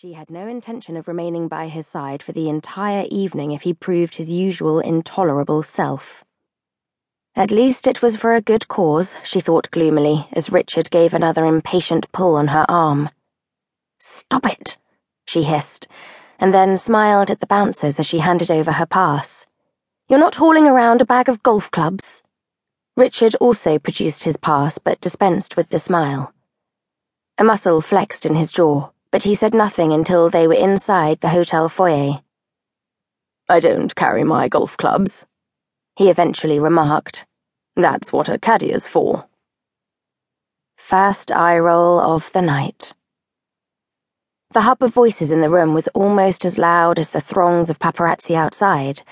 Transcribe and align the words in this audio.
She 0.00 0.12
had 0.12 0.30
no 0.30 0.46
intention 0.46 0.96
of 0.96 1.08
remaining 1.08 1.48
by 1.48 1.66
his 1.66 1.84
side 1.84 2.22
for 2.22 2.30
the 2.30 2.48
entire 2.48 3.08
evening 3.10 3.50
if 3.50 3.62
he 3.62 3.74
proved 3.74 4.14
his 4.14 4.30
usual 4.30 4.78
intolerable 4.78 5.64
self. 5.64 6.22
At 7.34 7.50
least 7.50 7.84
it 7.88 8.00
was 8.00 8.14
for 8.14 8.32
a 8.32 8.40
good 8.40 8.68
cause, 8.68 9.16
she 9.24 9.40
thought 9.40 9.72
gloomily, 9.72 10.28
as 10.32 10.52
Richard 10.52 10.92
gave 10.92 11.14
another 11.14 11.44
impatient 11.44 12.06
pull 12.12 12.36
on 12.36 12.46
her 12.46 12.64
arm. 12.68 13.10
Stop 13.98 14.46
it, 14.46 14.78
she 15.24 15.42
hissed, 15.42 15.88
and 16.38 16.54
then 16.54 16.76
smiled 16.76 17.28
at 17.28 17.40
the 17.40 17.46
bouncers 17.48 17.98
as 17.98 18.06
she 18.06 18.20
handed 18.20 18.52
over 18.52 18.70
her 18.70 18.86
pass. 18.86 19.46
You're 20.08 20.20
not 20.20 20.36
hauling 20.36 20.68
around 20.68 21.02
a 21.02 21.06
bag 21.06 21.28
of 21.28 21.42
golf 21.42 21.72
clubs. 21.72 22.22
Richard 22.96 23.34
also 23.40 23.80
produced 23.80 24.22
his 24.22 24.36
pass, 24.36 24.78
but 24.78 25.00
dispensed 25.00 25.56
with 25.56 25.70
the 25.70 25.80
smile. 25.80 26.32
A 27.36 27.42
muscle 27.42 27.80
flexed 27.80 28.24
in 28.24 28.36
his 28.36 28.52
jaw 28.52 28.90
but 29.10 29.22
he 29.22 29.34
said 29.34 29.54
nothing 29.54 29.92
until 29.92 30.28
they 30.28 30.46
were 30.46 30.54
inside 30.54 31.20
the 31.20 31.30
hotel 31.30 31.68
foyer. 31.68 32.20
I 33.48 33.60
don't 33.60 33.94
carry 33.94 34.24
my 34.24 34.48
golf 34.48 34.76
clubs, 34.76 35.24
he 35.96 36.10
eventually 36.10 36.58
remarked. 36.58 37.24
That's 37.74 38.12
what 38.12 38.28
a 38.28 38.38
caddy 38.38 38.70
is 38.70 38.86
for. 38.86 39.26
First 40.76 41.30
eye 41.30 41.58
roll 41.58 42.00
of 42.00 42.30
the 42.32 42.42
night. 42.42 42.94
The 44.52 44.62
hub 44.62 44.82
of 44.82 44.94
voices 44.94 45.30
in 45.30 45.40
the 45.40 45.50
room 45.50 45.74
was 45.74 45.88
almost 45.88 46.44
as 46.44 46.58
loud 46.58 46.98
as 46.98 47.10
the 47.10 47.20
throngs 47.20 47.68
of 47.70 47.78
paparazzi 47.78 48.34
outside, 48.34 49.02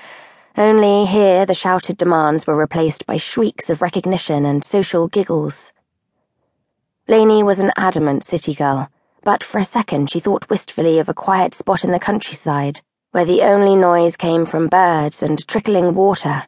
only 0.56 1.05
here 1.06 1.44
the 1.44 1.55
shouted 1.55 1.98
demands 1.98 2.47
were 2.47 2.56
replaced 2.56 3.05
by 3.06 3.19
shrieks 3.19 3.69
of 3.69 3.83
recognition 3.83 4.47
and 4.47 4.64
social 4.64 5.08
giggles. 5.08 5.72
Lainie 7.08 7.42
was 7.42 7.58
an 7.58 7.72
adamant 7.77 8.24
city 8.24 8.55
girl 8.55 8.91
but 9.26 9.42
for 9.42 9.58
a 9.58 9.64
second 9.64 10.08
she 10.08 10.20
thought 10.20 10.48
wistfully 10.48 11.00
of 11.00 11.08
a 11.08 11.14
quiet 11.14 11.52
spot 11.52 11.82
in 11.82 11.90
the 11.90 11.98
countryside, 11.98 12.80
where 13.10 13.24
the 13.24 13.42
only 13.42 13.74
noise 13.74 14.16
came 14.16 14.46
from 14.46 14.68
birds 14.68 15.20
and 15.20 15.44
trickling 15.48 15.94
water, 15.94 16.44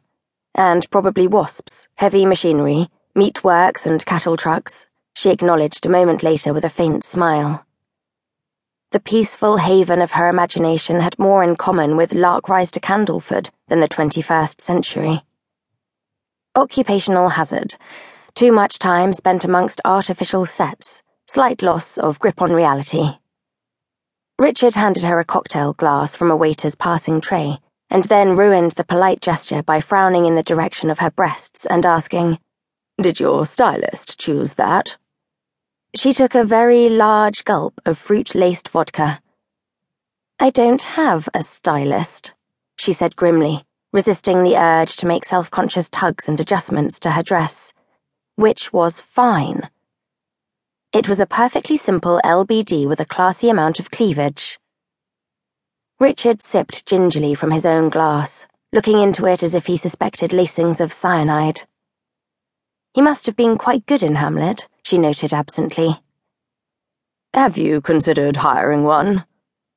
and 0.55 0.89
probably 0.89 1.27
wasps, 1.27 1.89
heavy 1.95 2.25
machinery, 2.25 2.89
meat 3.13 3.43
works, 3.43 3.85
and 3.85 4.05
cattle 4.05 4.37
trucks, 4.37 4.85
she 5.13 5.29
acknowledged 5.29 5.85
a 5.85 5.89
moment 5.89 6.23
later 6.23 6.53
with 6.53 6.63
a 6.63 6.69
faint 6.69 7.03
smile. 7.03 7.65
The 8.91 9.01
peaceful 9.01 9.57
haven 9.57 10.01
of 10.01 10.11
her 10.11 10.29
imagination 10.29 11.01
had 11.01 11.19
more 11.19 11.43
in 11.43 11.57
common 11.57 11.97
with 11.97 12.13
Lark 12.13 12.47
Rise 12.47 12.71
to 12.71 12.79
Candleford 12.79 13.49
than 13.67 13.81
the 13.81 13.89
21st 13.89 14.61
century. 14.61 15.23
Occupational 16.55 17.27
hazard. 17.27 17.75
Too 18.35 18.53
much 18.53 18.79
time 18.79 19.11
spent 19.11 19.43
amongst 19.43 19.81
artificial 19.83 20.45
sets 20.45 21.01
slight 21.29 21.61
loss 21.61 21.99
of 21.99 22.17
grip 22.17 22.41
on 22.41 22.51
reality. 22.51 23.07
Richard 24.39 24.73
handed 24.73 25.03
her 25.03 25.19
a 25.19 25.23
cocktail 25.23 25.73
glass 25.73 26.15
from 26.15 26.31
a 26.31 26.35
waiter's 26.35 26.73
passing 26.73 27.21
tray, 27.21 27.59
and 27.91 28.05
then 28.05 28.35
ruined 28.35 28.71
the 28.71 28.83
polite 28.83 29.21
gesture 29.21 29.61
by 29.61 29.79
frowning 29.79 30.25
in 30.25 30.33
the 30.33 30.41
direction 30.41 30.89
of 30.89 30.97
her 30.97 31.11
breasts 31.11 31.67
and 31.67 31.85
asking, 31.85 32.39
Did 32.99 33.19
your 33.19 33.45
stylist 33.45 34.17
choose 34.17 34.53
that? 34.53 34.97
She 35.95 36.13
took 36.13 36.33
a 36.33 36.43
very 36.43 36.89
large 36.89 37.45
gulp 37.45 37.79
of 37.85 37.99
fruit 37.99 38.33
laced 38.33 38.67
vodka. 38.67 39.21
I 40.39 40.49
don't 40.49 40.81
have 40.81 41.29
a 41.35 41.43
stylist, 41.43 42.33
she 42.75 42.91
said 42.91 43.15
grimly, 43.15 43.65
resisting 43.93 44.41
the 44.41 44.57
urge 44.57 44.95
to 44.95 45.05
make 45.05 45.25
self 45.25 45.51
conscious 45.51 45.89
tugs 45.89 46.27
and 46.27 46.39
adjustments 46.39 46.99
to 47.01 47.11
her 47.11 47.21
dress, 47.21 47.71
which 48.35 48.73
was 48.73 48.99
fine. 48.99 49.69
It 50.91 51.07
was 51.07 51.19
a 51.19 51.27
perfectly 51.27 51.77
simple 51.77 52.19
LBD 52.25 52.87
with 52.87 52.99
a 52.99 53.05
classy 53.05 53.47
amount 53.47 53.79
of 53.79 53.91
cleavage. 53.91 54.57
Richard 55.99 56.41
sipped 56.41 56.87
gingerly 56.87 57.35
from 57.35 57.51
his 57.51 57.63
own 57.63 57.89
glass, 57.89 58.47
looking 58.73 58.97
into 58.97 59.27
it 59.27 59.43
as 59.43 59.53
if 59.53 59.67
he 59.67 59.77
suspected 59.77 60.33
lacings 60.33 60.81
of 60.81 60.91
cyanide. 60.91 61.61
He 62.95 63.03
must 63.03 63.27
have 63.27 63.35
been 63.35 63.55
quite 63.55 63.85
good 63.85 64.01
in 64.01 64.15
Hamlet, 64.15 64.67
she 64.81 64.97
noted 64.97 65.31
absently. 65.31 66.01
Have 67.35 67.55
you 67.55 67.81
considered 67.81 68.37
hiring 68.37 68.83
one? 68.83 69.25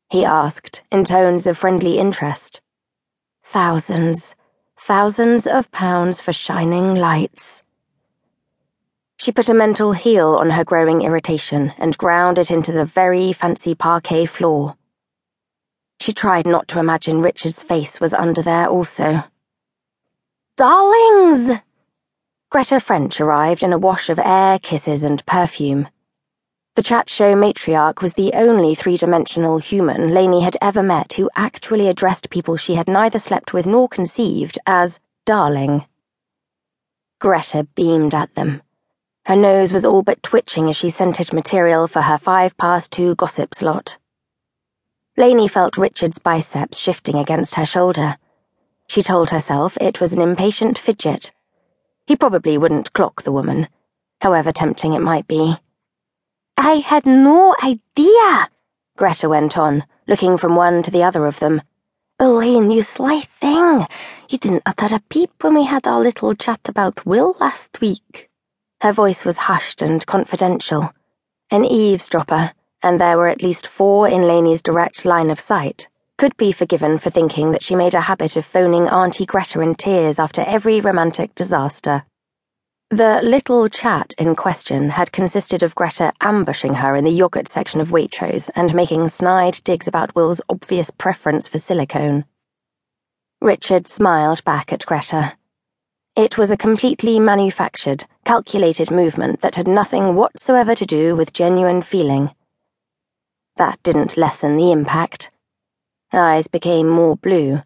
he 0.08 0.24
asked, 0.24 0.82
in 0.90 1.04
tones 1.04 1.46
of 1.46 1.58
friendly 1.58 1.98
interest. 1.98 2.62
Thousands, 3.42 4.34
thousands 4.78 5.46
of 5.46 5.70
pounds 5.72 6.22
for 6.22 6.32
shining 6.32 6.94
lights. 6.94 7.62
She 9.22 9.30
put 9.30 9.48
a 9.48 9.54
mental 9.54 9.92
heel 9.92 10.34
on 10.34 10.50
her 10.50 10.64
growing 10.64 11.02
irritation 11.02 11.72
and 11.78 11.96
ground 11.96 12.40
it 12.40 12.50
into 12.50 12.72
the 12.72 12.84
very 12.84 13.32
fancy 13.32 13.72
parquet 13.72 14.26
floor. 14.26 14.74
She 16.00 16.12
tried 16.12 16.44
not 16.44 16.66
to 16.66 16.80
imagine 16.80 17.22
Richard's 17.22 17.62
face 17.62 18.00
was 18.00 18.12
under 18.14 18.42
there 18.42 18.66
also. 18.66 19.22
Darlings! 20.56 21.60
Greta 22.50 22.80
French 22.80 23.20
arrived 23.20 23.62
in 23.62 23.72
a 23.72 23.78
wash 23.78 24.10
of 24.10 24.18
air, 24.18 24.58
kisses, 24.58 25.04
and 25.04 25.24
perfume. 25.24 25.86
The 26.74 26.82
chat 26.82 27.08
show 27.08 27.36
matriarch 27.36 28.02
was 28.02 28.14
the 28.14 28.32
only 28.32 28.74
three 28.74 28.96
dimensional 28.96 29.58
human 29.58 30.10
Lainie 30.10 30.42
had 30.42 30.56
ever 30.60 30.82
met 30.82 31.12
who 31.12 31.30
actually 31.36 31.86
addressed 31.86 32.28
people 32.28 32.56
she 32.56 32.74
had 32.74 32.88
neither 32.88 33.20
slept 33.20 33.52
with 33.52 33.68
nor 33.68 33.88
conceived 33.88 34.58
as 34.66 34.98
darling. 35.24 35.86
Greta 37.20 37.68
beamed 37.76 38.16
at 38.16 38.34
them. 38.34 38.62
Her 39.26 39.36
nose 39.36 39.72
was 39.72 39.84
all 39.84 40.02
but 40.02 40.20
twitching 40.22 40.68
as 40.68 40.76
she 40.76 40.90
scented 40.90 41.32
material 41.32 41.86
for 41.86 42.02
her 42.02 42.18
five 42.18 42.56
past 42.56 42.90
two 42.90 43.14
gossip 43.14 43.54
slot. 43.54 43.96
Lainie 45.16 45.48
felt 45.48 45.78
Richard's 45.78 46.18
biceps 46.18 46.76
shifting 46.76 47.16
against 47.16 47.54
her 47.54 47.64
shoulder. 47.64 48.16
She 48.88 49.00
told 49.00 49.30
herself 49.30 49.78
it 49.80 50.00
was 50.00 50.12
an 50.12 50.20
impatient 50.20 50.76
fidget. 50.76 51.30
He 52.04 52.16
probably 52.16 52.58
wouldn't 52.58 52.92
clock 52.94 53.22
the 53.22 53.30
woman, 53.30 53.68
however 54.20 54.50
tempting 54.50 54.92
it 54.92 54.98
might 54.98 55.28
be. 55.28 55.56
I 56.56 56.74
had 56.74 57.06
no 57.06 57.54
idea, 57.62 58.48
Greta 58.96 59.28
went 59.28 59.56
on, 59.56 59.84
looking 60.08 60.36
from 60.36 60.56
one 60.56 60.82
to 60.82 60.90
the 60.90 61.04
other 61.04 61.26
of 61.26 61.38
them. 61.38 61.62
Elaine, 62.18 62.72
you 62.72 62.82
sly 62.82 63.20
thing! 63.20 63.86
You 64.28 64.38
didn't 64.38 64.64
utter 64.66 64.94
a 64.94 65.00
peep 65.08 65.30
when 65.42 65.54
we 65.54 65.64
had 65.64 65.86
our 65.86 66.00
little 66.00 66.34
chat 66.34 66.60
about 66.64 67.06
Will 67.06 67.36
last 67.38 67.80
week. 67.80 68.30
Her 68.82 68.92
voice 68.92 69.24
was 69.24 69.38
hushed 69.38 69.80
and 69.80 70.04
confidential. 70.04 70.92
An 71.52 71.64
eavesdropper, 71.64 72.50
and 72.82 73.00
there 73.00 73.16
were 73.16 73.28
at 73.28 73.40
least 73.40 73.64
four 73.64 74.08
in 74.08 74.22
Lainie's 74.22 74.60
direct 74.60 75.04
line 75.04 75.30
of 75.30 75.38
sight, 75.38 75.86
could 76.18 76.36
be 76.36 76.50
forgiven 76.50 76.98
for 76.98 77.08
thinking 77.08 77.52
that 77.52 77.62
she 77.62 77.76
made 77.76 77.94
a 77.94 78.00
habit 78.00 78.36
of 78.36 78.44
phoning 78.44 78.88
Auntie 78.88 79.24
Greta 79.24 79.60
in 79.60 79.76
tears 79.76 80.18
after 80.18 80.40
every 80.48 80.80
romantic 80.80 81.32
disaster. 81.36 82.02
The 82.90 83.20
little 83.22 83.68
chat 83.68 84.14
in 84.18 84.34
question 84.34 84.90
had 84.90 85.12
consisted 85.12 85.62
of 85.62 85.76
Greta 85.76 86.12
ambushing 86.20 86.74
her 86.74 86.96
in 86.96 87.04
the 87.04 87.10
yogurt 87.12 87.46
section 87.46 87.80
of 87.80 87.92
Waitrose 87.92 88.50
and 88.56 88.74
making 88.74 89.06
snide 89.10 89.60
digs 89.62 89.86
about 89.86 90.16
Will's 90.16 90.40
obvious 90.48 90.90
preference 90.90 91.46
for 91.46 91.58
silicone. 91.58 92.24
Richard 93.40 93.86
smiled 93.86 94.42
back 94.42 94.72
at 94.72 94.84
Greta. 94.84 95.36
It 96.16 96.36
was 96.36 96.50
a 96.50 96.56
completely 96.56 97.20
manufactured, 97.20 98.06
calculated 98.32 98.90
movement 98.90 99.42
that 99.42 99.56
had 99.56 99.68
nothing 99.68 100.14
whatsoever 100.14 100.74
to 100.74 100.86
do 100.86 101.14
with 101.14 101.34
genuine 101.34 101.82
feeling. 101.82 102.34
That 103.56 103.78
didn't 103.82 104.16
lessen 104.16 104.56
the 104.56 104.72
impact. 104.72 105.30
Eyes 106.14 106.46
became 106.46 106.88
more 106.88 107.14
blue. 107.14 107.60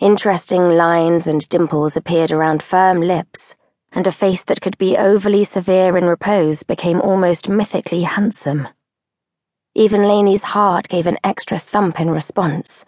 Interesting 0.00 0.70
lines 0.70 1.28
and 1.28 1.48
dimples 1.48 1.96
appeared 1.96 2.32
around 2.32 2.60
firm 2.60 3.00
lips, 3.00 3.54
and 3.92 4.04
a 4.04 4.10
face 4.10 4.42
that 4.42 4.60
could 4.60 4.76
be 4.78 4.98
overly 4.98 5.44
severe 5.44 5.96
in 5.96 6.06
repose 6.06 6.64
became 6.64 7.00
almost 7.00 7.48
mythically 7.48 8.02
handsome. 8.02 8.66
Even 9.76 10.08
Lainie's 10.08 10.42
heart 10.42 10.88
gave 10.88 11.06
an 11.06 11.18
extra 11.22 11.56
thump 11.56 12.00
in 12.00 12.10
response, 12.10 12.84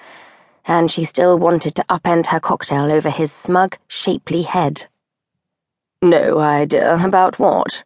and 0.65 0.91
she 0.91 1.05
still 1.05 1.39
wanted 1.39 1.77
to 1.77 1.85
upend 1.89 2.27
her 2.27 2.41
cocktail 2.41 2.91
over 2.91 3.11
his 3.11 3.31
smug, 3.31 3.79
shapely 3.87 4.43
head. 4.43 4.89
No 6.05 6.41
idea 6.41 6.97
about 6.97 7.39
what? 7.39 7.85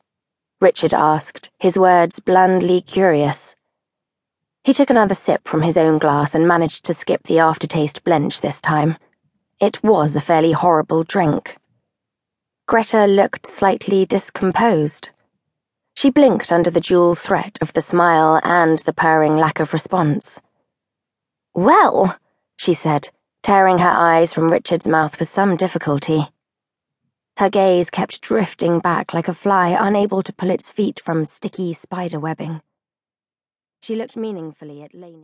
Richard 0.58 0.94
asked, 0.94 1.50
his 1.58 1.78
words 1.78 2.18
blandly 2.18 2.80
curious. 2.80 3.54
He 4.64 4.72
took 4.72 4.88
another 4.88 5.14
sip 5.14 5.46
from 5.46 5.60
his 5.60 5.76
own 5.76 5.98
glass 5.98 6.34
and 6.34 6.48
managed 6.48 6.86
to 6.86 6.94
skip 6.94 7.24
the 7.24 7.38
aftertaste 7.38 8.04
blench 8.04 8.40
this 8.40 8.62
time. 8.62 8.96
It 9.60 9.82
was 9.82 10.16
a 10.16 10.22
fairly 10.22 10.52
horrible 10.52 11.04
drink. 11.04 11.58
Greta 12.66 13.06
looked 13.06 13.46
slightly 13.46 14.06
discomposed. 14.06 15.10
She 15.94 16.08
blinked 16.08 16.50
under 16.50 16.70
the 16.70 16.80
dual 16.80 17.14
threat 17.14 17.58
of 17.60 17.74
the 17.74 17.82
smile 17.82 18.40
and 18.42 18.78
the 18.80 18.94
purring 18.94 19.36
lack 19.36 19.60
of 19.60 19.74
response. 19.74 20.40
Well, 21.54 22.18
she 22.56 22.72
said, 22.72 23.10
tearing 23.42 23.78
her 23.78 23.92
eyes 23.94 24.32
from 24.32 24.48
Richard's 24.48 24.88
mouth 24.88 25.18
with 25.18 25.28
some 25.28 25.54
difficulty. 25.54 26.28
Her 27.38 27.50
gaze 27.50 27.90
kept 27.90 28.22
drifting 28.22 28.78
back 28.78 29.12
like 29.12 29.28
a 29.28 29.34
fly 29.34 29.76
unable 29.78 30.22
to 30.22 30.32
pull 30.32 30.48
its 30.48 30.70
feet 30.70 30.98
from 30.98 31.26
sticky 31.26 31.74
spider 31.74 32.18
webbing. 32.18 32.62
She 33.82 33.94
looked 33.94 34.16
meaningfully 34.16 34.82
at 34.82 34.92
Lainie. 34.94 35.14